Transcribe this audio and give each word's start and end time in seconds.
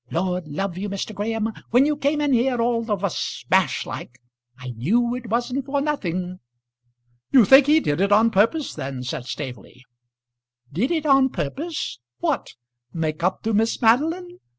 Lord 0.09 0.47
love 0.47 0.79
you, 0.79 0.89
Mr. 0.89 1.13
Graham, 1.13 1.53
when 1.69 1.85
you 1.85 1.95
came 1.95 2.21
in 2.21 2.33
here 2.33 2.59
all 2.59 2.89
of 2.89 3.03
a 3.03 3.09
smash 3.11 3.85
like, 3.85 4.19
I 4.57 4.69
knew 4.71 5.13
it 5.13 5.29
wasn't 5.29 5.63
for 5.67 5.79
nothing." 5.79 6.39
"You 7.29 7.45
think 7.45 7.67
he 7.67 7.79
did 7.79 8.01
it 8.01 8.11
on 8.11 8.31
purpose 8.31 8.73
then," 8.73 9.03
said 9.03 9.25
Staveley. 9.25 9.85
"Did 10.73 10.89
it 10.89 11.05
on 11.05 11.29
purpose? 11.29 11.99
What; 12.17 12.55
make 12.91 13.21
up 13.23 13.43
to 13.43 13.53
Miss 13.53 13.79
Madeline? 13.79 14.39